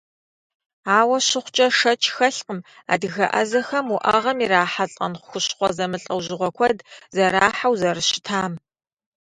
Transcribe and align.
Ауэ 0.97 1.17
щыхъукӏэ, 1.27 1.67
шэч 1.77 2.01
хэлъкъым 2.15 2.59
адыгэ 2.93 3.25
ӏэзэхэм 3.31 3.87
уӏэгъэм 3.95 4.37
ирахьэлӏэн 4.43 5.13
хущхъуэ 5.25 5.69
зэмылӏэужьыгъуэ 5.75 6.49
куэд 6.57 6.79
зэрахьэу 7.15 7.73
зэрыщытам. 7.79 8.53